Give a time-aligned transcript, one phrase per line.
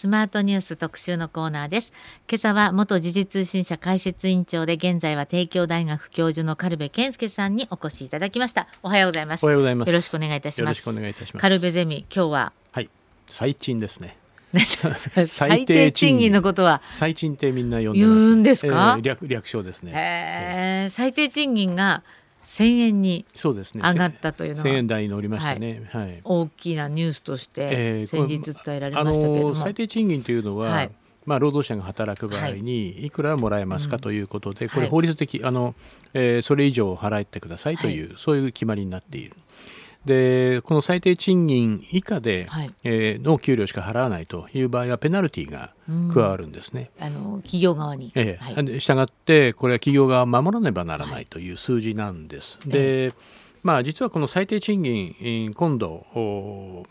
[0.00, 1.92] スマートニュース特集のコーナーです。
[2.26, 8.66] 今朝は元時事通信社解説委員長で現在は帝京大学教授の軽部健介さんにお越しいただきました。
[8.82, 9.44] おはようございます。
[9.44, 9.88] おはようございます。
[9.90, 10.78] よろしくお願いいたします。
[10.88, 11.42] よろしくお願いいたします。
[11.42, 12.52] 軽部ゼミ今日は？
[12.72, 12.88] はい。
[13.26, 14.16] 最賃ですね。
[15.28, 16.80] 最低賃金のことは？
[16.94, 17.98] 最賃ってみんな呼んでます。
[18.00, 18.94] 言うんですか？
[18.96, 19.92] えー略略称ですね。
[19.94, 20.90] へー。
[20.90, 22.02] 最低賃金が
[22.50, 25.88] 1000円に上がったというの1000円は台に乗りましたね。
[25.92, 30.90] はい、大きなニュースとしてえー先日伝えられあましたけれども、の最低賃金というのは、はい。
[31.26, 33.10] まあ、労働者が働く場合にい。
[33.10, 34.90] くらもらえますかということで、これはい。
[34.90, 35.76] 法律的あの、
[36.12, 39.36] えーそれ以上払ってくださいという、そういう決まりになっている。
[40.04, 42.72] でこの最低賃金以下で、はい。
[42.84, 45.74] えーの給料しか払わないという場合はペナルティが
[46.12, 46.90] 加わるんですね。
[46.98, 48.54] あの企業側に、えはい。
[48.56, 52.58] えで従ってこれは企業側は守らねばならないという数字なんです。
[52.66, 53.12] で、
[53.62, 56.84] まあ、実はこの最低賃金えー今度お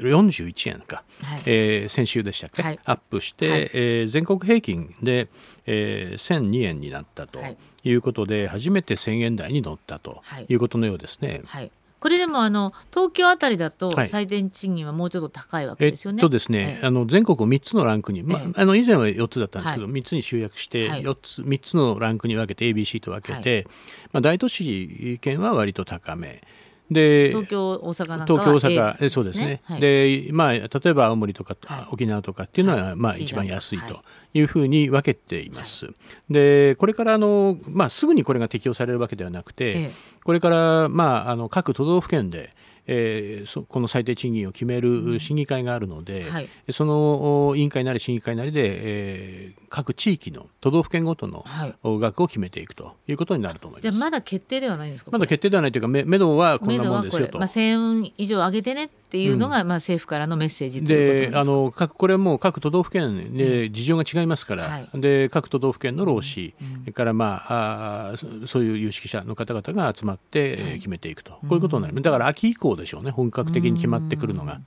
[0.00, 1.42] 41円か、はい。
[1.46, 2.78] えー先週でしたっけ、はい。
[2.84, 3.60] アップして、はい。
[3.74, 5.28] えー全国平均で、
[5.66, 7.56] えー1002円になったとはい。
[7.82, 10.46] いうことで、初めて1000円台に乗ったとはい。
[10.48, 11.42] いうことのようですね。
[11.46, 11.70] はい、
[12.00, 14.08] これでもあの東京あたりだとはい。
[14.08, 16.18] 最低賃金はもうちょっと高いわけえですよね。
[16.18, 16.86] っとですね、ええ。
[16.86, 18.52] あの全国3つのランクに、まええ。
[18.56, 21.02] あの以前は4つだったんですけど、は3つに集約してはい。
[21.02, 23.66] 4つ、3つのランクに分けて ABC と分けて、
[24.12, 26.42] まあ、大都市圏は割と高め。
[26.90, 29.80] で東京大阪なんかは東京大阪、えそうですね、はい。
[29.80, 31.86] でまあ、例えば青森とか、はい。
[31.92, 32.96] 沖縄とかっていうのは、はい。
[32.96, 34.02] まあ、一番安いと
[34.34, 34.40] い。
[34.40, 35.88] うふうに分けています。
[36.28, 39.92] でこれからあの、まあ、すぐにこれが適用されるわけではなくて、ええ
[40.24, 42.50] これから、まあ、あの各都道府県で、
[42.86, 46.48] えーそこの最低賃金を決める審議会があるので、はい。
[46.70, 51.44] そのお委員会なり審議会なりで、えー各地域の都道府県ごとの
[51.84, 53.82] 額を決めていくということになると思います。
[53.82, 55.12] じゃあまだ決定ではないんですか？
[55.12, 57.38] まだ決定ではないというか、めめどはこん目なもんですよと。
[57.38, 57.60] まあ、1000
[58.02, 64.88] 円以上上げてねっていうのが、まあ、政府からのメッセージということなんであの各これはもう各都道府県で事情が違いますから、はい。
[65.00, 66.52] で各都道府県の労使、
[66.92, 72.02] から、まあ、あーそそういう有識者の方々が集まって、えー決めていくと、こういうことになる。
[72.02, 74.60] だから秋以降でしょうね本格的に決まってくるのが、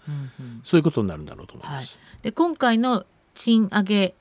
[0.63, 1.25] そういうことになるん。
[1.25, 4.13] だろうと思いまはいす。、で今回の賃上げ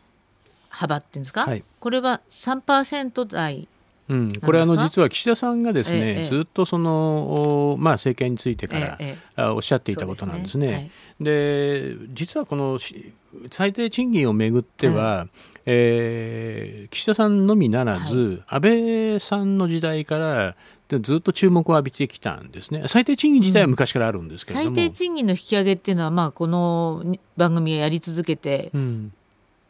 [0.72, 1.62] 幅っていうんですか、はい。
[1.78, 3.68] これは3%台
[4.08, 10.90] うん、これあの実は岸田さんがですね、ええずっとその、おまあ、政権についてから、ええあおっしゃっていたことなんですね。
[11.20, 11.96] ですね。
[12.00, 13.12] で実はこのし
[13.50, 15.28] 最低賃金をめぐっては、
[15.64, 20.56] えー岸田さんのみならず、安倍さんの時代から
[20.88, 22.84] でずっと注目を浴びてきたんですね。
[22.88, 29.12] 最低賃金自体は昔からあるんですけれど最も、低賃金の引き上げっていうのは、まあ、この番組がやり続けてうん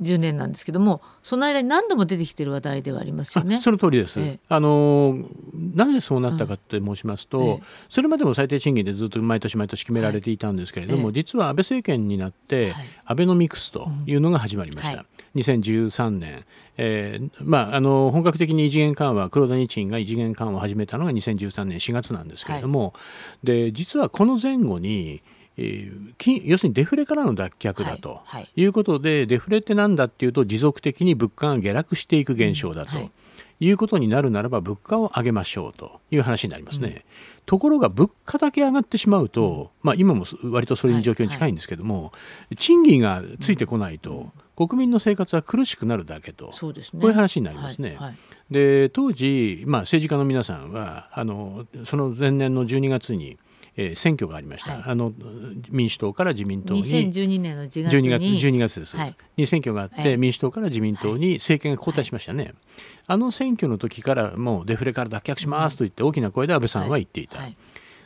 [0.03, 3.57] 10年なんですけどもその間に何度も出てきてる話題ではありますよね。
[3.57, 3.61] あ。
[3.61, 4.39] その通りです、ええ。
[4.49, 5.17] あの
[5.75, 7.61] なぜそうなったかって申しますと、ええ。
[7.89, 11.11] それまでも最低賃金でずっと毎年毎年決められていたんですけれども、はい。
[11.11, 12.87] え実は安倍政権になって、はい。
[13.07, 16.45] アベノミクスというのが始まりました、はい2013年、
[16.77, 22.95] えーまあ、あの本格的に異次元緩和黒田日銀が異次元緩和を始めたのが2013年4月なんですけれども、
[23.43, 25.23] で実はこの前後に、
[25.57, 28.63] えーき要するにデフレからの脱却だと、はいはい。
[28.63, 32.93] い、うことでデフレってなんだっていうと持続的に物価が下落していく現象だと。
[32.93, 33.11] うんはい。
[33.65, 37.05] いうことになるならば物価を上げましょうという話になりますね。
[37.47, 42.13] ところが物価だけ上がってしまうと、まあ、今も割とそれに状況に近いんですけども、
[42.59, 47.01] 賃金がついてこないと、国民の生活は苦しくなるだけと、そうですね。
[47.01, 47.91] こういう話になりますね。
[47.91, 48.17] はいはい。
[48.51, 53.39] で当時、まあ、政治家の皆さんはあのその前年の12月に、
[53.77, 54.83] えー選挙がありました、はい。
[54.87, 55.13] あの
[55.71, 56.85] 民主党から自民党に。
[56.85, 59.17] 2012年の10月12月に12月です、はい。
[59.37, 62.55] に選挙があって、ええ民主党から自民党に政権が交代しましたね、
[63.07, 67.57] あの選挙の時からもうデフレから脱却しますと言って大きな声で安倍さんは言っていた、はい。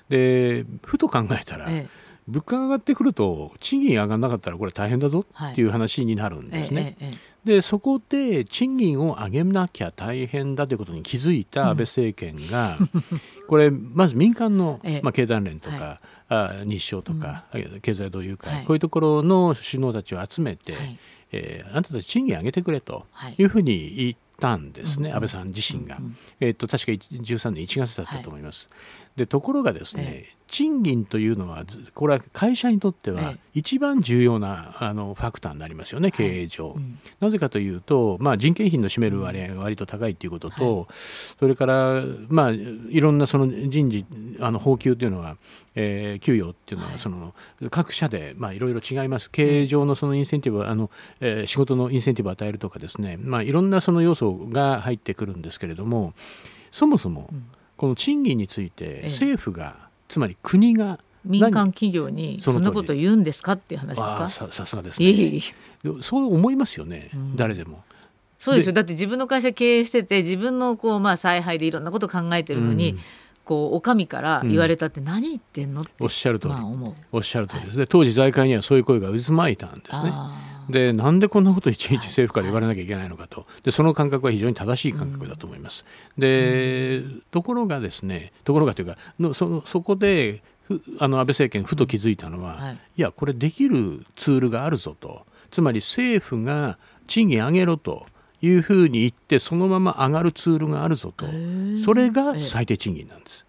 [0.09, 1.89] でふと考えたら、え
[2.29, 6.97] 物価が上がってくると賃金上がらなかったらこれ大変だぞっていう話になるんえですね。
[7.01, 7.37] ええええ。
[7.47, 12.77] でそこで賃金を上げなきゃ大変だということに気づいた安倍政権が、
[13.47, 15.01] これまず民間の、ええ。
[15.03, 17.45] まあ、経団連とか、はあ日商とか、
[17.83, 18.65] 経済同友会、はい。
[18.65, 20.99] こういうところの首脳たちを集めて、はい。
[21.31, 23.37] えーあなたたち賃金上げてくれとはい。
[23.39, 25.15] いうふうに言ったんですね、うん。
[25.15, 25.99] 安倍さん自身が。
[25.99, 28.69] うんうんえー、と確か13年1月だったと思います。
[29.17, 33.39] でところがですね、え賃金というのはずこれは会社にとってはええ。
[33.55, 36.75] 一番重要なあのファクターになりますよね、経営上。
[36.77, 36.99] うん。
[37.19, 40.87] なぜかというと、まあ、人件費の占める割合が割と高いということと、
[41.41, 44.05] それから、まあ、いろんなその人事
[44.39, 45.37] あの報給というのは、
[45.75, 47.35] えー給与っていうのはその、
[47.71, 49.31] 各社で、まあ、いろいろ違います。
[49.31, 50.91] 経営上のそのインセンティブあの、
[51.21, 56.13] えー仕事のインセンティブを与えるとかですね、まあ、いろんなその要素が入ってくるんですけれども
[56.71, 57.31] そもそも
[57.77, 64.31] この賃金についてえ政府が、つまり国が民間企業にそんなこと言うんですかっていう話ですか？
[64.31, 65.43] ささすがですいえいえねい
[65.85, 66.03] え。
[66.03, 67.37] そう思いますよね、うん。
[67.37, 67.83] 誰でも。
[68.39, 68.73] そうですよ。
[68.73, 72.99] だって自分の会社経営してて自分のこうまあ采配でいろんなこと考えてるのに、うん。
[73.45, 76.95] こうお上から言われたって何言ってんのって、おっしゃる通り、まあ思う。
[77.13, 77.79] おっしゃる通りです。
[77.79, 80.11] ね、当時財界にはそういう声が渦巻いたんですね。
[80.13, 80.37] あ
[80.69, 83.47] でなんでこんなこといちいち政府から言われなきゃいけないのかと。
[83.63, 85.85] でその感覚は非常に正しい感覚だと思います、
[86.19, 92.75] でところがですねところがというかのそのそこでふあの安倍政権ふと気づいたのは、はい。
[92.97, 95.25] い、やこれできるツールがあるぞと。
[95.51, 96.77] つまり政府が
[97.07, 98.07] 賃金上げろと
[98.43, 101.25] いうふうに言ってそのまま上がるツールがあるぞと。
[101.85, 103.46] それが最低賃金なんです。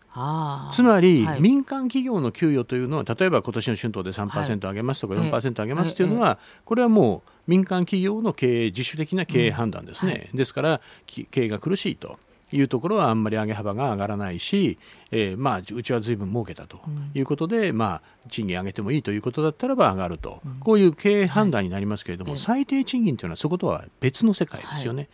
[0.72, 1.42] つまり、はい。
[1.42, 10.19] 民間企業の給与というのは例えば今年の春闘で3%上げますとかはい4%上げますというのは、これはもう民間企業の経営自主的な経営判断ですね、うん。
[10.19, 12.19] はですからき経営が苦しいと
[12.52, 14.78] いうところはあんまり上げ幅が上がらないし、
[15.12, 16.80] えーまあ、うちはずいぶん儲けたと
[17.14, 22.40] いうことで、まあ、賃金上げてもいいということだったらば上がると、こういう経営判断になりますけれども、はい。
[22.40, 25.10] 最低賃金というのはそことは別の世界ですよね。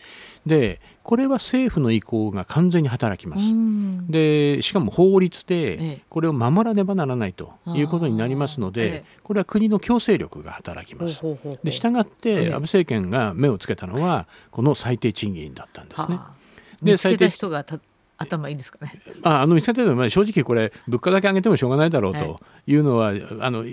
[0.45, 3.53] でこれは政府の意向が完全に働きます。
[3.53, 4.07] うん。
[4.07, 5.77] でしかも法律ええ。
[5.77, 11.21] でこれを守らねばならないということになりますのでえこれは国の強制力が働きます。
[11.63, 12.45] で従ってええ。
[12.47, 16.15] 安倍政権が目をつけたのはこの最低賃金だったんですね。
[16.15, 16.43] はあ
[16.83, 17.79] で最低人がた
[18.17, 19.01] 頭いいんですかね？
[19.23, 22.21] ああのの正直これ物価だけ上げてもしょうがないだろうはい。
[22.21, 23.65] というのは、あの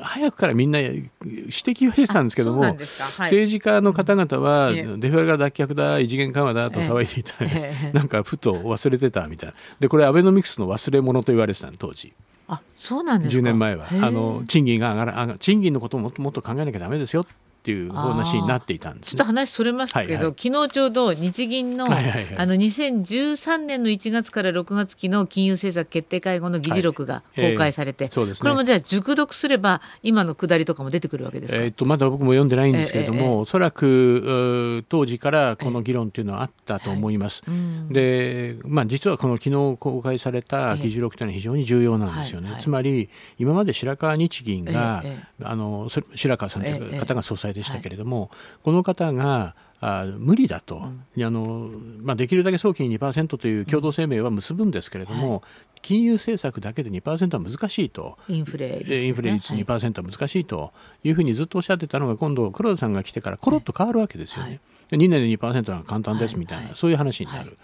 [0.00, 2.76] 早くからみんな指摘をしてたんですけどもはい。
[3.18, 4.96] 政治家の方々はええ。
[4.96, 7.92] デフレが脱却だ異次元緩和だと騒いでいた、ええ。
[7.92, 9.54] なんかふと忘れてたみたいな。
[9.80, 12.12] でこれアベノミクスの忘れ物と言われてたの当時。
[12.46, 13.40] あそうなんですか。
[13.40, 13.88] 10年前は。
[13.90, 17.26] あの賃金が上がら賃金のことをもっともっと考えなきゃダメですよ
[17.68, 19.10] っていう話になっていたんですね。
[19.10, 19.24] ちょっと。
[19.24, 20.34] 話それますけど、はいはい。
[20.38, 22.38] 昨日ちょうど日銀の,、はいはいはい。
[22.38, 27.52] あの2013年の1月から6月期の金融政策決定会合の議事録がはい。
[27.52, 28.40] 公開されて、ええそうですね。
[28.40, 37.42] これもじゃあ熟読すれば今の下りとかも出てくるわけですか、えー、とまだ僕も読んでないんですけれども、ええええおそらく当時からこの議論というのはあったと思います。
[37.46, 37.92] うん。
[37.92, 42.46] でまあ、実はこの昨日公開された議事録というのは非常に重要なんですよね。
[42.46, 42.54] はい。
[42.54, 42.62] はい。
[42.62, 48.30] つまり今まで白川日銀が、ええあのそ白川さんといええう方が総裁でしたけれども、
[48.62, 51.70] この方があ無理だと、あの
[52.02, 55.42] まあ、できるだけ早期に2%という共同声明は結ぶんですけれども、
[55.82, 58.18] 金融政策だけで2%は難しいと。
[58.28, 59.64] インフレ率ね、えーインフレ率はい。
[59.64, 60.72] 2%は難しいと
[61.04, 64.48] いうふうにずっとおっしゃってたのが今度黒田さんが来てからコロッと変わるわけですよね。
[64.48, 64.60] はい。
[64.90, 66.72] で2年で2%は簡単ですみたいな、はい。
[66.74, 67.44] そういう話になる。
[67.44, 67.56] はい。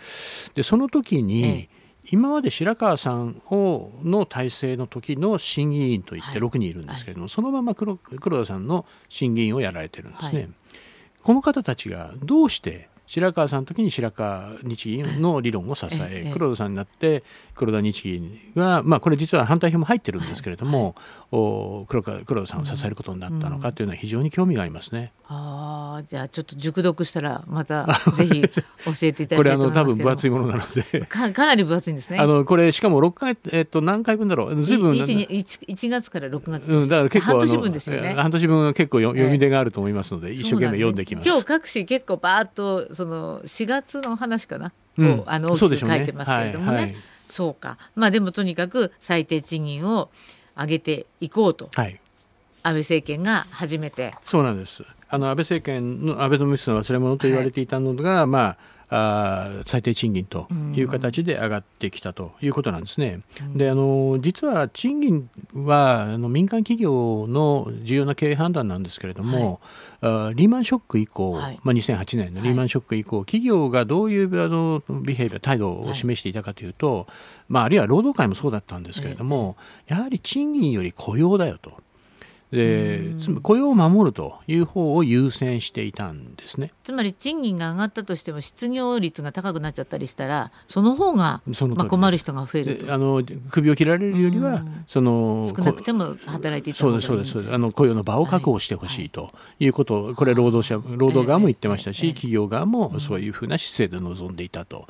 [0.55, 1.74] でその時に、ええ
[2.11, 6.39] 今まで白川さんをの体制の時の審議員といってはい。
[6.39, 10.41] 6人いるんですけれども、そのまま黒黒田さんの審議員をやられてるんですね。
[10.41, 10.51] はい。
[11.23, 17.23] この方たちがどうして白川さんの時に白川日銀の理論を支えええ黒田さんになって
[17.55, 20.95] 黒田日銀が、まあ、これ実は反対票も入ってるんですけれども、
[21.31, 25.13] お黒川黒田さんを支えることになったのかというのは非常に興味がありますね。
[25.27, 27.87] ああじゃあちょっと熟読したらまた
[28.17, 31.07] ぜひ教えていただこれあきたいと思いますけどの多分分厚いものなので。
[31.07, 32.19] か かなり分厚いんですね。
[32.19, 34.63] あのこれしかも6回、えっと、何回分だろう？
[34.63, 38.15] ずいぶん 1, 1月から6月うん、だから結構半年分ですよね。
[38.15, 41.29] 半年分は結構読み出があると思いますので、一生懸命読んできます。
[41.29, 46.77] 今日各紙結構バーッとその4月の話かな、うんをあの大きく書いてますけれどもね。
[46.77, 46.95] はいはい
[47.29, 47.79] そうか。
[47.97, 50.11] まあでもとにかく最低賃金を
[50.57, 52.01] 上げていこうとはい
[52.63, 54.15] 安倍政権が初めて。
[54.23, 54.85] そうなんです。
[55.09, 58.57] あの安倍政権の安倍のミスの忘れ物と言われていたのが、まあ。
[58.97, 63.23] あー最低賃金という形で上がってきたということなんですね。
[63.57, 69.61] であの実は賃金はあの民間企業の重要な経営判断なんですけれども、
[70.01, 71.61] あーリーマンショック以降、はい。
[71.65, 77.09] まあ、2008年のリーマンショック以降、企業がどういうあのビヘイビア態度を示していたかというと、
[77.49, 79.57] まあ、あるいは労働界もそうだったんですけれども、
[79.89, 81.73] やはり賃金より雇用だよと。
[82.51, 86.73] でつまり雇用を守るという方を優先していたんですね。
[86.85, 91.43] つまり賃金が上がったとしても失業率が高くなっちゃったりしたらその方が
[91.75, 94.85] まあ困る人が増えるあの首を切られるよりは、うん。
[94.87, 97.03] その少なくても働いていたそう方がいいで。
[97.03, 97.55] すそうですそうです。
[97.55, 104.87] あの雇用の場を確保してほしいということをこれ労働者労働側も言ってましたし、ええええ企業側もそういうふうな姿勢で臨んでいたと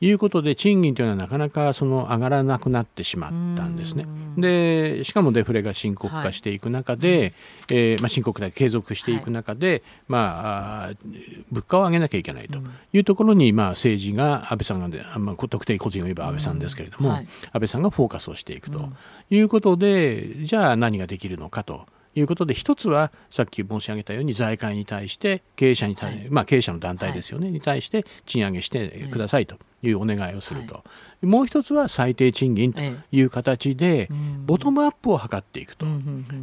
[0.00, 4.06] いうことで賃金というのはなかなかその上がらなくなってしまったんですね。
[4.36, 7.34] でしかもデフレが深刻化していく中で、
[7.68, 12.60] えーまあ、深刻化継続していく中で、まあ、あー物価を上げなきゃいけないと
[12.92, 17.28] いうところに、まあ、政治が安倍さんがまあ、特定個人を言えば安倍さんですけれども、うんはい。
[17.52, 18.88] 安倍さんがフォーカスをしていくと
[19.30, 21.86] いうことで、じゃあ何ができるのかと
[22.18, 30.82] いうことで一つはさっき申し上げたように財界に対して経営者に対、はい、まあ、経営者の団体ですよね、はい、に対して賃上げしてくださいというお願いをすると、は
[31.22, 32.82] い、もう一つは最低賃金と
[33.12, 34.08] いう形で、
[34.44, 35.86] ボトムアップを図っていくと、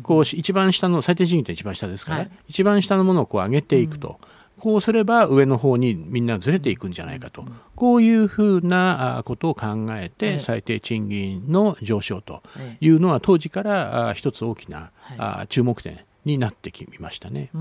[0.03, 4.19] こう一番下の最低賃金って一番下ですから、ね、一番下のものをこう上げていくと。
[4.59, 7.45] こうすれば上の方にみんなずれていくんじゃないかと、
[7.75, 12.41] こういうふうなことを考えて最低賃金の上昇と
[12.79, 14.91] いうのは当時から一つ大きな
[15.49, 17.51] 注目点になってきましたね。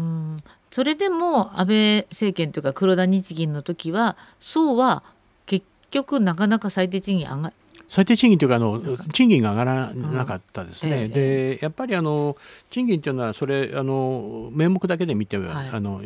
[0.71, 5.03] それでも安倍政権というか黒田日銀の時はそうは
[5.47, 7.53] 結局なかなか最低賃金上が
[7.89, 8.81] 最低賃金というかあの
[9.13, 12.37] 賃金が上がらなかったですね、うん、でやっぱりあの
[12.71, 16.01] 賃金というのはそれあの名目だけで見ては、はい、あの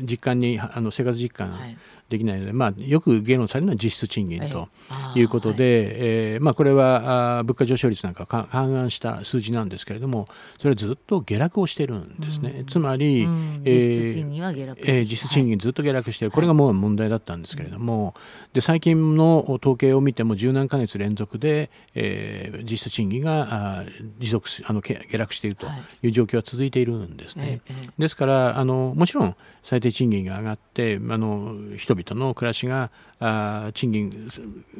[0.00, 1.58] 実感にあの生活実感
[2.08, 4.68] できないので、まあ、よく議論されるのは実質賃金と
[5.16, 5.22] い。
[5.22, 10.26] うことで、ええー、まあ、これはあ物価上昇率なんか勘案した数字なんですけれども
[10.58, 16.28] それはずっと下落をしてるんですね、うん、つまり、うん、えー、実質賃金は下落えー、実質賃金ずっと下落してい。
[16.28, 18.14] る、これがもう問題だったんですけれども、
[18.52, 23.84] で最近の統計を見ても十何ヶ月連続で、えー、実質賃金があ
[24.18, 25.66] 持続あの下落していると
[26.02, 26.08] い。
[26.08, 27.60] う状況は続いているんですね。
[27.68, 31.56] はい、ですからあのもちろん最低賃金が上がってあの
[31.94, 34.28] 人々の暮らしがあ賃金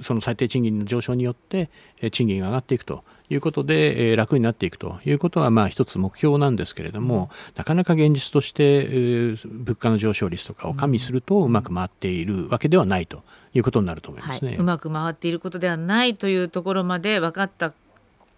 [0.03, 1.71] その最低賃金の上昇によって
[2.11, 13.23] 賃金が上がっていくということで、えー、楽になっていくということはまあ一つ目標なんですけれども、なかなか現実として、えー、物価の上昇率とかを加味するとうまく回っているわけではないと
[13.55, 14.51] いうことになると思いますね。
[14.53, 17.73] はい、うまく回っていることではないというところまで分かった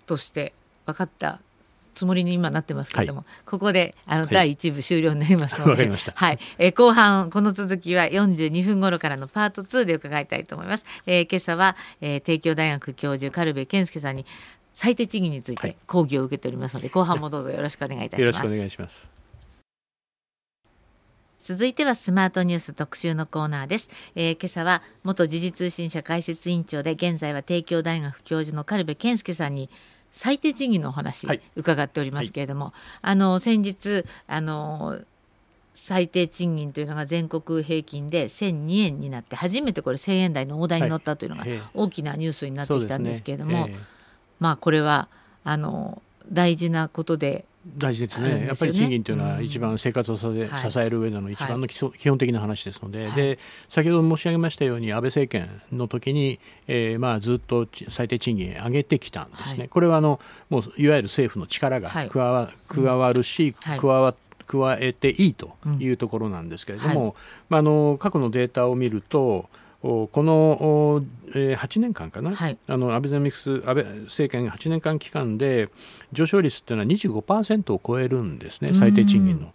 [0.07, 0.53] として
[0.87, 1.41] 分かった
[1.97, 10.85] つもりに今なってますけれども、はい、ここであの、はい、第1部終了になりますので、はい、えー、後半この続きは42分頃からのパート2で伺いたいと思います。
[11.07, 14.27] えー、今朝は、えー、帝京大学教授軽部健介さんに
[14.75, 18.21] 最低賃金について講義を受けておりますので、後半もどうぞよろしくお願いいたします。
[18.21, 19.17] よろしくお願いします。
[21.47, 29.71] 続いてはスマートニュース特集のコーナーです、えー、今朝は元時事通信社解説委員長で現在は帝京大学教授の軽部健介さんに
[30.13, 35.01] 最低賃金のお話、伺っておりますけれども、はい、あの先日あの
[35.75, 41.45] 最低賃金というのが全国平均で1002円になって初めてこれ1000円台の大台に乗ったというのが
[41.75, 43.77] 大きなニュースになってきたんですけれども、はいね。
[43.79, 43.85] えー、
[44.41, 45.09] まあこれは
[45.45, 47.45] あの大事なことで
[47.77, 53.07] 大事ですね、ね、やっぱり賃金というのは一番生活を支え,、支える上での一番の基礎、はい、基本的な話ですので。
[53.07, 64.15] はい、で先ほど申し上げましたように安倍政権の時に、えーまあ、ずっと最低賃金上げてきたんですね、はい、これはあのもういわゆる政府の力が加わ,、加わるし、加わ
[64.47, 67.17] 加えていいというところなんですけれども、
[67.49, 69.49] まあ、あの過去のデータを見ると
[69.87, 75.71] この、えー、8年間かな、はい、あのアベノミクス安倍政権8年間期間で
[76.13, 79.53] 上昇率っていうのは25%を超えるんですね最低賃金の。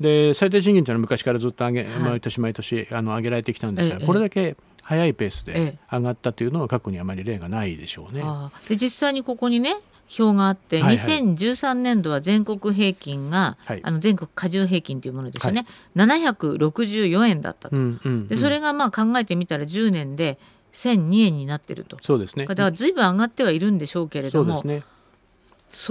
[0.00, 8.22] で最低賃金というのは昔からずっと上げ、はい、毎年毎年あの上げられてきたんですが、これだけ早いペースで上がったというのは過去にあまり例がないでしょうね。
[8.68, 9.76] で実際にここにね
[10.18, 15.66] 表があって、はいはい、2013年度は全国平均が、はい、あの全国加重平均というものですよね、
[15.96, 20.38] はい、764円だったと、うんうんうん、でそれがまあ考えてみたら10年で
[20.72, 21.98] 1002円になってると。
[22.02, 22.46] そうですね。
[22.46, 24.82] だからずいぶん上がってはいるんでしょうけれどもそ、ね,、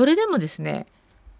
[0.06, 0.88] れでもですね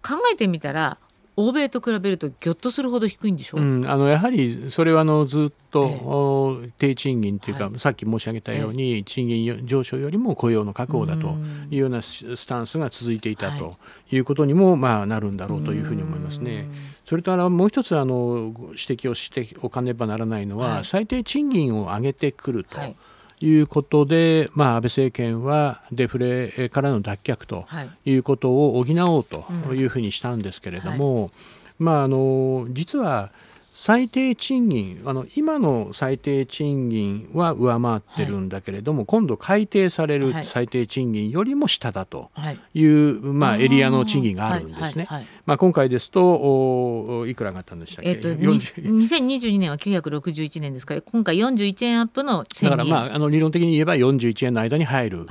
[0.02, 0.98] 考えてみたら
[1.36, 11.36] 欧米と比べるとぎょっとするほど低いんでしょう、うん、あのやはりそれはあのずっと、ええ、低賃金というか、はい、さっき申し上げたように、え、賃金上昇よりも雇用の確保だと
[11.70, 13.76] いうようなスタンスが続いていたと
[14.10, 14.18] い。
[14.18, 16.66] うことにも、まあ、なるんだろうというふうに思いますね。
[17.04, 22.78] それとあのもう一つあの指摘をしておかねばならないのは、はい、最低賃金を上げてくると。
[22.78, 22.96] はい
[23.42, 27.66] いうことで、まあ、安倍政権はデフレからの脱却と
[28.04, 28.12] い。
[28.14, 31.30] うことを補おうというふうにしたんですけれども、
[31.78, 33.30] まあ、あの実は
[33.72, 42.30] 最低賃金あの今の最低賃金は上回ってるんだけれども、はい、今度改定される最低賃金よりも下だと
[42.74, 42.84] い。
[42.84, 45.08] う、はい、まあ、エリアの賃金があるんですね。
[45.44, 55.26] まあ、今回ですとおいくら上がったんでしたっけ、えーと、2022年は961年ですから今回41円アップのだから、まあ、あの理論的に言えば41円の間に入る、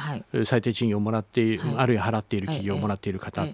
[0.45, 3.47] 最低賃金をもらっている、あるいは払っている企業をもらっている方、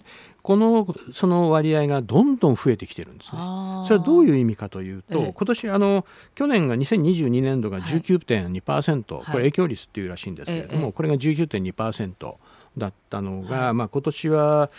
[0.47, 3.41] このその割合がどんどん増えてきてるんですね。
[3.85, 12.35] それはどういう意味かというと、ええ、今年あの去年が2022年度が19.2%、はい、これ影響率っていうらしいんですけれども、え、これが19.2%。
[12.77, 13.73] だったのが、はい。
[13.73, 14.69] まあ、今年は、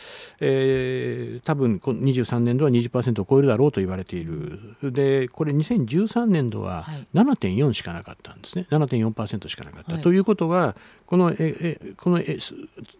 [0.40, 4.76] えー、多分23年度は20%を超えるだろうと言われている。
[4.82, 8.66] でこれ2013年度は7.4しかなかったんですね。
[8.70, 10.76] 7.4%しかなかった、はい、ということは
[11.06, 12.38] このええこのえ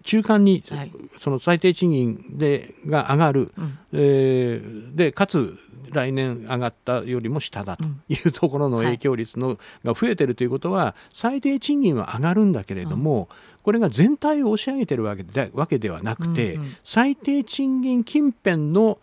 [0.02, 0.64] 中間に、
[1.18, 5.58] その最低賃金でが上がる、うん、えー、でかつ
[5.92, 13.28] 来年上がったよりも下だというところの影響率の、が増えてるということは最低賃金は上がるんだけれども、
[13.62, 18.98] これが全体を押し上げてるわけでわけではなくて、うんうん、最低賃金近辺の、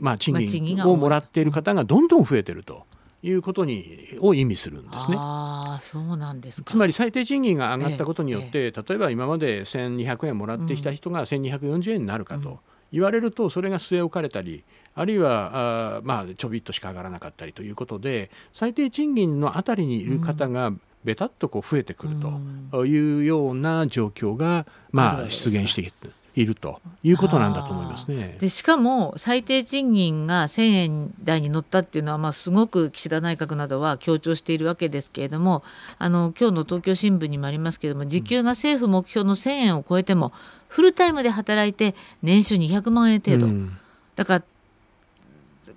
[0.00, 2.86] まあ、賃金をもらっている方がどんどん増えてると。
[3.20, 5.16] いうことにを意味するんですね。
[5.18, 12.60] あそうなんですつまり最低賃金が上がったことによって、ええ、例えば今まで1200円もらってきた人が1240円になるかと
[12.92, 20.72] 言われるとそれが据え置かれたりあるいはあまあちょびっとしか上がらなかったりということで最低賃金のあたりにいる方が
[21.04, 22.16] べたっとこう増えてくる
[22.70, 25.92] というような状況が、まあ、出現して
[26.34, 28.36] いるということなんだと思いますね。
[28.40, 35.62] でしかも最低賃金が1000円台に乗ったっていうのは、まあ、すごく岸田内閣などは強調しているわけですけれども
[35.98, 40.32] あの今日の東京新聞にもありますけれども時給が政府目標の1000円を超えても
[40.68, 43.46] フルタイムで働いて年収200万円程度。
[43.46, 43.76] うん、
[44.16, 44.44] だから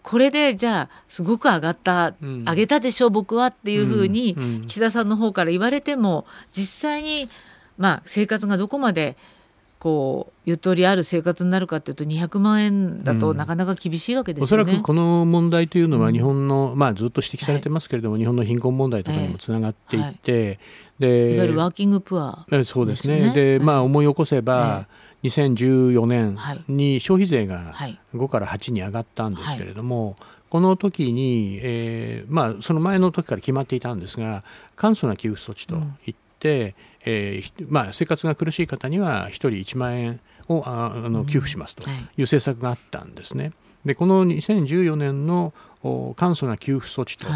[0.03, 4.35] これでじゃあすごく上がった、うん、上げたでしょ僕はっていうふうに
[4.67, 7.29] 岸田さんの方から言われても実際に
[7.77, 9.15] まあ生活がどこまで
[9.79, 20.59] こうゆとりある生活になるかというと200万円だとなかなか厳しいわけですよね、うん、おそらくこの問題というのは日本の、うん、まあ、ずっと指摘されてますけれども、はい、日本の貧困問題とかにもつながっていって、はい、
[20.99, 23.33] でいわゆるワーキングプア、ね、そうですね。
[23.33, 26.37] で、まあ、思い起こせば、はい2014年
[26.67, 27.73] に消費税が
[28.13, 30.15] 5から8に上がったんですけれども、はい、
[30.49, 34.43] この時に、えーまあ、その前の時から決まっていたんですが
[34.75, 35.75] 簡素な給付措置と
[36.05, 36.73] いって、うん、
[37.05, 41.93] えー、まあ、生活が苦しい方には1人1万円をああの給付しますとい。
[41.93, 43.51] う政策があったんですね。
[43.85, 45.53] でこの2014年の
[46.15, 47.27] 簡素な給付措置と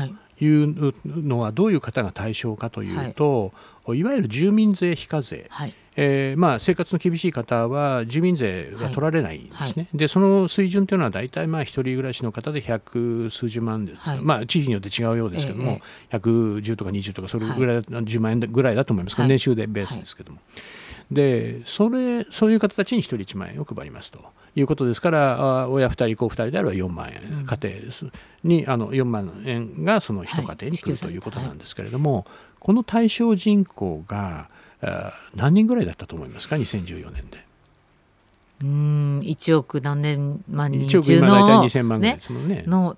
[0.44, 3.52] いうのはどういう方が対象かというと、
[3.84, 9.74] はい、いわゆる住民税非課税、はいえーまあ、生活の厳しい方は住民税が取られないんですね、はい。
[9.76, 15.80] はい、でその水準というのは大体まあ一人暮らしの方で百数十万です、はい、まあ、地域によって違うようですけども、
[16.12, 20.40] えー、110とか20とかそれぐらい、はい、10万円ぐらいだと思います、年収でベースですけども。
[21.12, 24.26] でそれそういう方たちに1人1万円を配りますと
[24.56, 27.76] いうことですから親2人子2人であれば4万円、うん、家庭
[28.44, 32.26] にあの4万円がその一家庭に来る、ということなんですけれども、
[32.60, 34.50] この対象人口が
[35.36, 37.46] 何人ぐらいだったと思いますか？2014年で。
[38.64, 42.56] うん1億何年万人中の1億今大体2000万ぐらいですもんね。
[42.56, 42.98] ねの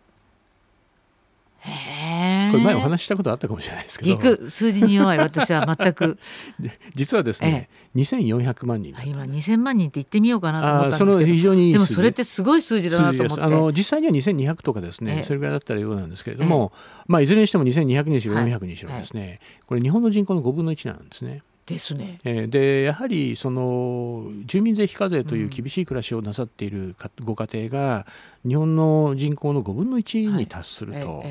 [1.60, 4.18] へこれ前お話したことあったかもしれないですけど。
[4.18, 6.18] く数字に弱い私は全く。
[6.96, 11.20] 実はですね、ええ、2400万人今2000万人って言ってみようかなと思ったんですけど。
[11.26, 13.44] 非常にでもそれってすごい数字だなと思って。
[13.44, 16.72] あの実際には2200とかですね、え、それぐらいだったらようなんですけれども、
[17.08, 21.42] まあ、いずれにしても2200にしろ400にしろですね、はい、これ日本の人口の5分の1なんですね。
[21.68, 22.20] ですね。
[22.24, 28.08] でやはりその住民税非課税という厳しい暮らしをなさっているご家庭が
[28.48, 31.26] 日本の人口の5分の1に達すると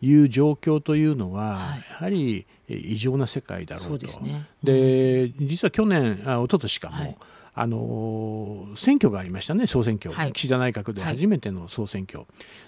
[0.00, 4.06] いう状況というのは、やはり異常な世界だろうと。
[4.62, 7.16] で、ね、実は去年あ一昨年かも、はい。
[7.52, 12.26] あの選挙がありましたね、総選挙、はい、岸田内閣で初めての総選挙、はい、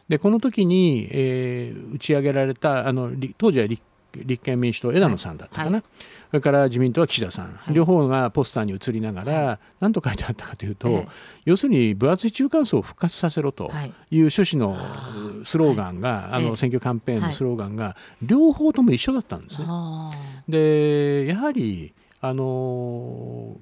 [0.08, 3.80] でこの時に、えー、打ち上げられたあの当時は立
[4.14, 5.83] 立憲民主党枝野さんだったかな、はい、
[6.31, 11.05] それから自民党は岸田さん、はい、両方がポスターに映りながら、はい、何と書いてあったかというと、
[11.44, 13.70] 要するに分厚い中間層を復活させろと
[14.11, 14.20] い。
[14.20, 19.61] う趣旨のスローガンが、あの選挙キャンペーンのスローガンが両方とも一緒だったんです。
[19.61, 19.66] ね。
[20.48, 23.61] でやはりあの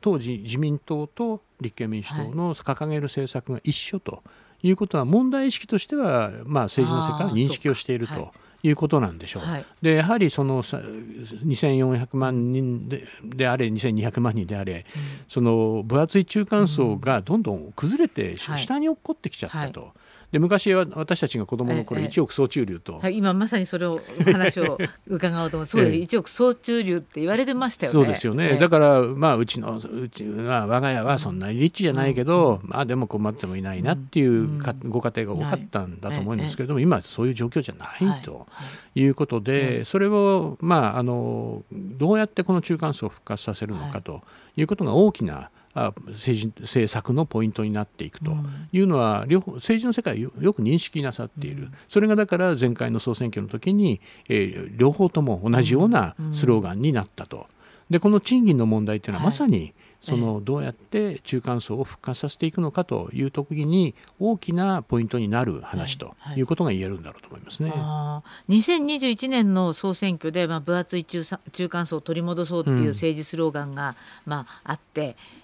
[0.00, 4.22] 当時自民党と立憲民主党の掲げる政策が一緒と
[4.62, 8.32] いうことは問題意識としては、まあ、政治の世界は認識をしていると。
[8.64, 9.42] いうことなんでしょう。
[9.42, 19.92] はい、でやはりその2400万人でであれ2200万人であれ、うん、その分厚い中間層がどんどん崩れて下に落っこってきちゃったと。
[20.34, 25.70] はいで昔は私たちが子供の頃一億総中流と、はい、今まさにそれを話を伺おうと思って。
[25.78, 25.96] そうです。
[25.96, 27.98] 一億総中流って言われてましたよね。
[28.00, 38.48] そうですよね、だからまあうちのうちは我が家はそんなにリッチじゃないけど、まあでも困ってもいないなっていうか、ご家庭が多かったんだと思うんですけれども、今はそういう状況じゃないと
[38.96, 39.04] い。
[39.04, 44.22] うことで、それをまああのどうやってこの中間層を復活させるのかと
[44.56, 48.32] いうことが大きな政治政策のポイントになっていくと。
[48.72, 57.46] いうのは両方政治の世界よく認識なさっている、それがだから前回の総選挙の時に、えー、両方とも同じようなスローガンになったと。
[57.90, 66.42] でこの賃金の問題というのはまさに、そのどうやって中間層を復活させていくのかという時に大きなポイントになる話とい。
[66.42, 67.70] うことが言えるんだろうと思いますね。
[67.70, 75.43] はい、2021年の総選挙で、まあ、分厚い中中間層を取り戻そうっていう政治スローガンが、うん、まあ、あってあ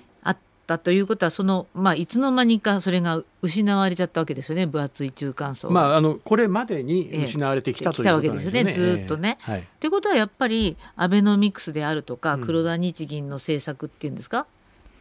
[0.74, 4.66] ったということはその、まあ、いつの間にかそれが失われちゃったわけですよね。
[4.66, 5.70] 分厚い中間層。
[5.70, 9.38] まあ、あのこれまでに失われてきた、ええ、というわけですよねずっとね。
[9.44, 14.46] と、えはい、いうことはやっぱりアベノミクスであるとか黒田日銀の政策っていうんですか、うん、っ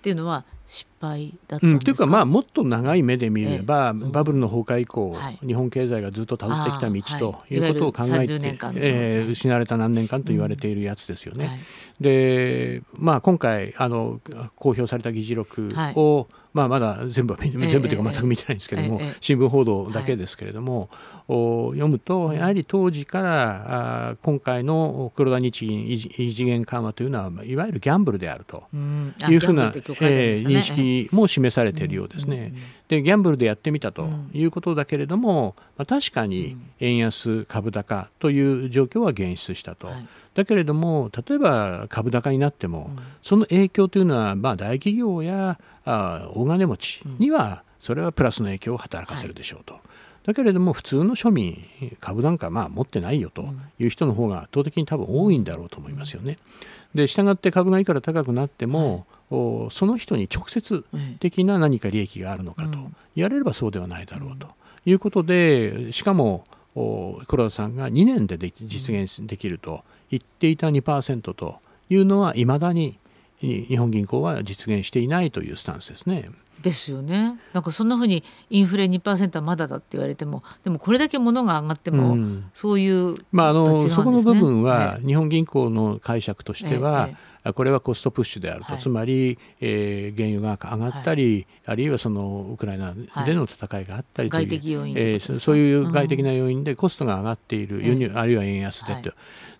[0.01, 7.57] ていうのは失敗だったうん、というか、まあ、もっと長い目で見れば、ええ、バブルの崩壊以降、はい、日本経済がずっとたどってきた道とい。
[7.57, 11.45] うことを考えて、はいえー、失われた何年間と言われているやつですよね。
[11.45, 11.49] うん。
[11.49, 11.59] はい、
[12.01, 14.21] で、まあ、今回あの
[14.55, 20.89] 公表された議事録を、まあ、まだ全部全部というか全く見てないんですけれども、新聞報道だけですけれども、
[21.27, 28.63] 読むとやはり当時からあ今回の黒田日銀異次元緩和というのはいわゆるギャンブルであると
[29.29, 32.53] いうふうな、えー、認識も示されているようですね。
[32.87, 39.91] でギャンブルでやってみたということだけれども、まあ、確かに円安株高という状況は現出したと。
[40.33, 42.89] だけれども例えば株高になっても、
[43.21, 49.79] その影響というのは、まあ、大企業やあ大金持ちにはそれはプラスの影響を働かせるでしょうと。
[50.25, 51.67] だけれども普通の庶民
[51.99, 53.47] 株なんかまあ持ってないよと
[53.79, 56.37] いう人の方が圧倒的に多分多いんだろうと思いますよね。
[56.93, 60.85] で従って株がいくら高くなっても、はい、その人に直接
[61.19, 62.77] 的な何か利益があるのかと
[63.15, 64.47] 言われればそうではないだろうと
[64.85, 66.45] いうことでしかも
[67.27, 72.99] 黒田さんが2年でで実現できると言っていた2%というのはいまだに
[73.41, 76.29] 日本銀行は実現していないというスタンスですね。
[76.61, 77.39] ですよね。
[77.53, 87.09] なんかそんなふうにインフレ2%はまだだって言われてもでもこれだけ物が上がっても、うん、そういう、まあ、あの、ね、そこの部分は日本銀行の解釈としては、
[87.43, 99.13] ええ、これはコストプッシュであると、はい、つまり、えー、原油が上がったり、はい、あるいはそのウクライナでの戦いがあったりという、はい、えー、そういう外的な要因でコストが上がっている輸入、あるいは円安でと。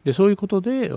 [0.03, 0.91] でそういうことで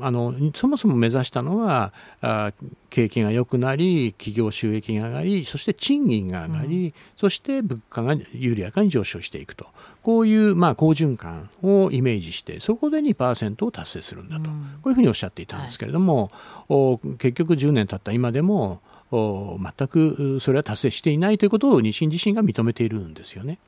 [0.00, 2.52] あのそもそも目指したのはあ
[2.92, 9.66] 景気が良くなり企業収益が上がりそして賃金が上がり、うん、そして物価が緩やかに上昇していくと。
[10.02, 16.30] こういう、まあ、好循環をイメージしてそこで2%を達成するんだと、うん、こういうふうにおっしゃっていたんですけれども、
[16.68, 18.80] はい、結局10年経った今でも
[19.12, 23.58] 全くそれは達成していないということを日清自身が認めているんですよね。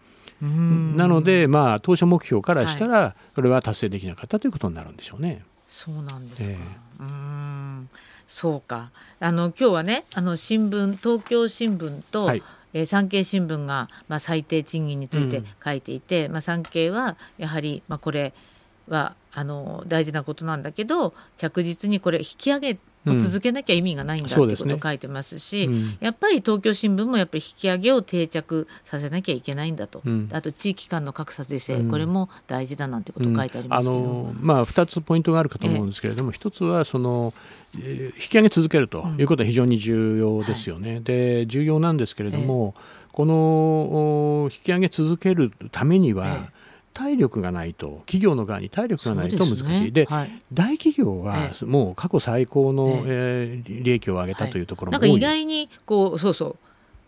[0.41, 5.45] なので、まあ、当初目標からしたら、それは達成できなかったということになるんでしょうね。
[5.69, 7.89] そうなんですか、えー、うん。
[8.27, 8.91] そうか。
[9.21, 12.43] あの今日はねあの新聞東京新聞と、はい。
[12.75, 18.35] えー、産経新聞が、まあ、最低賃金について書いていて、うん、まあ、産経はやはり、まあ、これ
[18.89, 25.73] はあの大事なことなんだけど着実にこれ引き上げを続けなきゃ意味がないんだってことを書いてますし、うん。
[25.75, 37.35] すねうん、やっぱり東京新聞もやっぱり引き上げを定着させなきゃいけないんだと、うん、あと地域間の格差是正、これも大事だなんてことを書いてありますけど、あのまあ、2つポイントがあるかと思うんですけれども、え1つはその
[37.75, 40.95] 引き上げ続けるということは非常に重要ですよね。
[40.95, 46.64] はい、で重要なんですけれども、えこの引き上げ続けるためには、え
[46.95, 49.93] 体力がないと企業の側に体力がないと難しい。
[49.93, 50.07] で、ね。
[50.09, 53.69] はい、大企業はもう過去最高の、ええ。
[53.69, 56.57] ー、利益を上げたというところも多い、はい、なんか意外にこうそうそう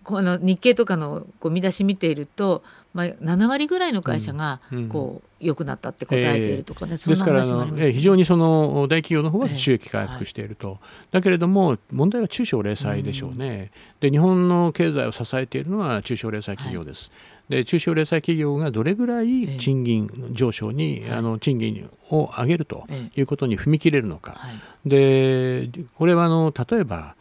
[0.03, 2.63] この日経とかのこう見出し見ていると、
[2.95, 17.11] まあ、7割ぐらいの会社がこう良、うん、くなったって答えているとかね、えー、ですからあの、えー、非常にその大企業の方は収益回復していると、えーはい、だけれども問題は中小零細でしょうね、うん、で日本の経済を支えているのは中小零細企業です。
[17.11, 27.15] はいで中小零細企業がどれぐらい賃金上昇に、えー、あの賃金を上げるということに踏み切れるのか、はい、でこれはあの例えば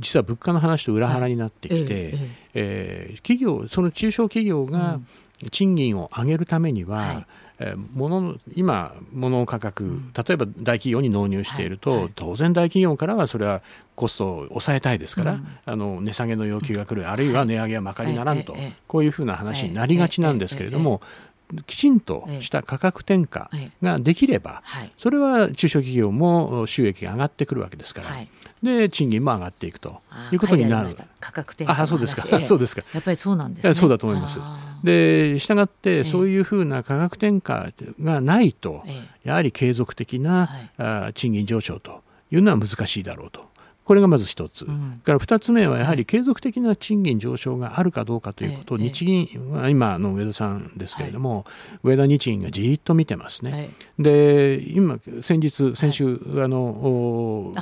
[0.00, 4.98] 実は物価の話と裏腹になってきて、はい、えー、えー、企業その中小企業が
[5.52, 7.26] 賃金を上げるためには、はい
[7.60, 12.00] えー、物の今、物の価格、例えば大企業に納入していると、はい。
[12.02, 13.62] はい、当然、大企業からはそれは
[13.96, 21.00] コストを抑えたいですから、うん、あの値下げの要求が来る、あるいは値上げはまかりならんと、こういうふうな話になりがちなんですけれども、
[21.66, 24.62] きちんとした価格転嫁ができれば、
[24.96, 28.10] それは中小企業も収益が上がってくるわけですから、
[28.62, 30.00] で賃金も上がっていくと
[30.32, 30.90] いうことになる。
[31.20, 32.82] 価格転嫁あそうですか、そうですか。
[32.94, 33.74] やっぱりそうなんですね。
[33.74, 34.40] そうだと思います。
[34.82, 38.84] でしたがってそういうふうな価格転嫁がないと、
[39.24, 43.48] やはり継続的な、はい、賃金上昇というのは難しいだろうと。
[43.84, 48.74] これがまず一つ、うん、から二つ目はやはり継続的な賃金上昇があるかどうかということ。
[48.74, 51.46] を日銀は今の上田さんですけれども、
[51.82, 53.70] 上田日銀がじっと見てますね。
[53.98, 57.54] で今先日先週、あの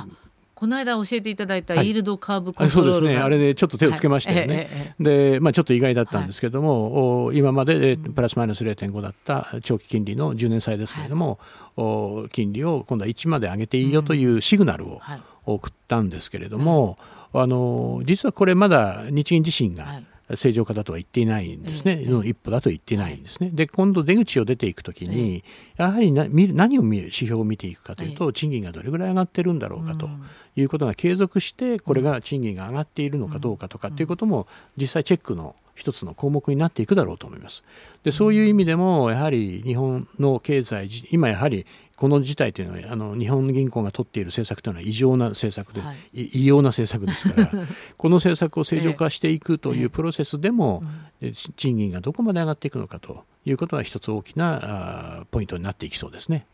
[0.57, 3.25] この間教えていただいたイールドカーブコンそうですトロールが、ね。
[3.25, 4.63] あれでちょっと手をつけましたよね、はい。
[4.63, 11.37] えええで、まあ、ちょっと意外だったんですけども、お今まででプラスマイナス0.5だった長期金利の10年債ですけれども、
[11.75, 15.21] お金利を今度は1まで上げていいよというシグナルをはい。
[15.45, 16.97] 送ったんですけれども、
[17.33, 23.49] あの実はこれまだ日銀自身がはい正常化だとは言っていないんですね、ええの一歩だと言っていないんですね。
[23.53, 25.43] で今度出口を出ていくときに、
[25.77, 30.09] やはりな何を見る指標を見ていくかというと、賃金がどれぐらい上がってるんだろうかと
[30.55, 37.63] いうことが継続してこれが賃金が上がっているのかどうかとかっていうことも実際チェックの一つの項目になっていくだろうと思います。
[38.03, 41.65] でそういう意味でもやはり日本の経済じ今やはり
[41.97, 45.97] この事態というのはあの日本銀行が取っている政策というのは異常な政策で、はい。
[46.13, 47.51] い異様な政策ですから
[47.97, 50.83] この政策を正常化していくというプロセスでも、
[51.21, 56.45] えち賃金がどこまで上がっていくのかということは一つ大きなあーポイントになっていきそうですね。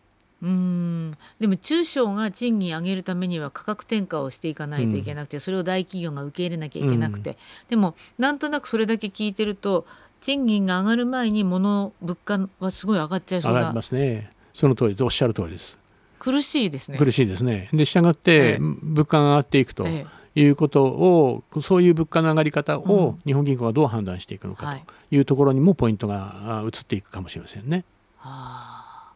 [0.42, 1.18] うん。
[1.40, 7.38] でも中小が賃金上げるためには価格転嫁をしていかないといけなくて、それを大企業が受け入れなきゃいけなくて、
[7.70, 9.86] でもなんとなくそれだけ聞いてると
[10.22, 14.32] 賃金が上がる前に物物価はすごい上がっちゃいそうな上がりますね。
[14.54, 15.80] その通りでおっしゃる通りです。
[16.20, 16.98] 苦しいですね。
[16.98, 17.70] 苦しいですね。
[17.74, 27.84] で、したがって、ええ物価が上がっていくとえいうことを、そういう物価の上がり方うをん日本銀行がどう判断していくのかはいというところにもポイントがあ移っていくかもしれませんね。
[28.22, 29.14] ああ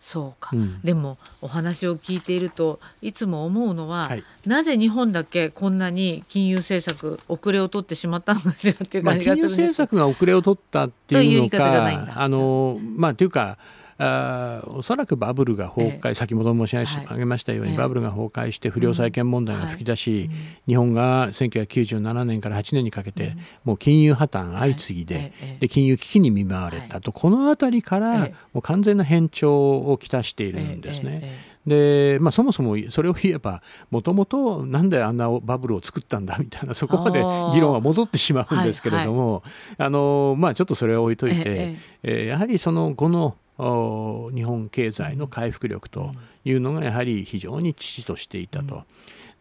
[0.00, 13.58] そうか、うんでもお話を聞いているといつも思うのは、はいなぜ日本だけこんなに金融政策遅れを取ってしまったのかしらっていうまあ、感じが金融するんです政策が遅れを取ったっていうのという言い方じゃないんだか、あのまあというか。
[13.98, 17.76] あーおそらくバブルが崩壊、え先ほど申し上げましたように、ええ。
[17.78, 23.34] バブルが崩壊して不良債権問題が吹き出し、うん日本が1997年から8年にかけて、
[23.64, 25.24] もう金融破綻相次いで,、はい。
[25.24, 25.56] ええ。
[25.60, 28.34] で金融危機に見舞われたと、この辺りから、ええ。
[28.52, 31.20] もう完全な変調をきたしているんですね。
[31.22, 37.18] ええでまあ、そもそもそれを言えばもともとなんであんなバブルを作ったんだみたいなそこまで
[37.52, 39.42] 議論は戻ってしまうんですけれども、
[39.76, 46.12] あのまあ、ちょっとそれは置いといて、ええーやはりその後のお日本経済の回復力と
[46.44, 48.84] いうのがやはり非常に遅々としていたと。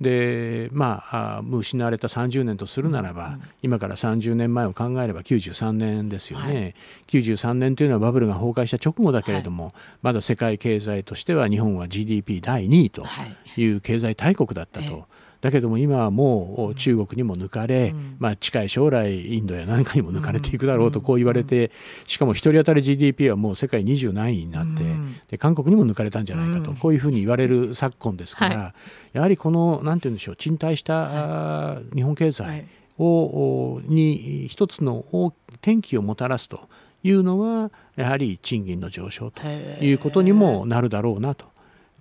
[0.01, 6.75] でまああもう失われた30年とするならば、今から30年前を考えれば93年ですよね、
[7.07, 13.23] 93年というのはバブルが崩壊した直後だけれども、まだ世界経済としては日本は GDP 第2位とは
[13.55, 13.61] い。
[13.61, 14.85] いう経済大国だったと。
[14.85, 15.16] ええ
[15.47, 18.17] だけども今はもう中国にも抜かれ、うん。
[18.19, 21.71] まあ、近い将来インドや何かにも抜かれていくだろうとこう言われて
[22.05, 25.15] しかも1人当たり GDP はもう世界20何位になってうん。
[25.29, 26.77] で韓国にも抜かれたんじゃないかとうん。
[26.77, 28.75] こういうふうに言われる昨今ですから、は
[29.13, 32.63] やはりこのなんて言うんでしょう賃貸した、日本経は済い。
[32.97, 35.27] をおに一つの大
[35.61, 36.67] 転機をもたらすと
[37.03, 41.45] いうのはやはり賃金の上昇ということにもなるだろうなと。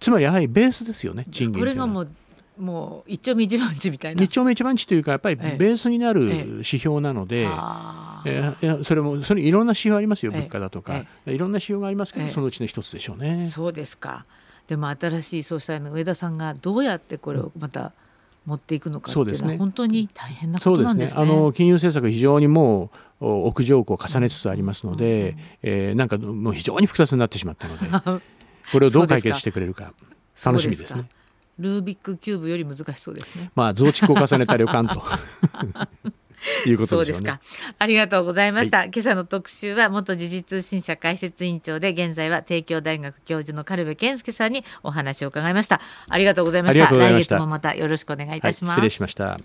[0.01, 2.09] つまりやはりベースですよね賃金これがもう
[2.59, 4.21] もう一丁目一番地みたいな。
[4.23, 5.57] 日丁目一番地というかやっぱりええ。
[5.59, 6.39] ベースになるええ。
[6.49, 8.31] 指標なので、あー。
[8.31, 10.41] えーいやそれもそれいろんな指標ありますよええ。
[10.41, 12.33] 物価だとか、えいろんな指標がありますけど、ええ。
[12.33, 13.47] そのうちの一つでしょうね。
[13.49, 14.25] そうですか。
[14.69, 17.93] でも新しい総裁の上田さんがどうやってこれをまた
[18.47, 19.59] 持っていくのかっていうのはそうですね。
[19.59, 20.93] 本当に大変なこそうですね。
[20.93, 21.23] となんですね。
[21.23, 22.91] あの金融政策非常にも
[23.21, 28.23] うお屋上を重ねつつありますので、えーなんかもう非常に複雑になってしまったので
[28.73, 29.93] これをどう解決してくれるか。
[30.45, 31.09] 楽しみですね。
[31.59, 33.51] ルービックキューブより難しそうですね。
[33.55, 35.03] まあ増築を重ねた旅館と
[36.67, 36.99] いうことでしょうね。
[36.99, 37.41] そうですか。
[37.79, 38.85] ありがとうございました。
[38.85, 45.81] 今朝の特集は元時事通信社解説委員長で現在は帝京大学教授の軽部健介さんにお話を伺いました。
[46.09, 46.87] ありがとうございました。
[46.87, 48.73] した来月もまたよろしくお願いいはい、たします。
[48.75, 49.39] 失礼しました。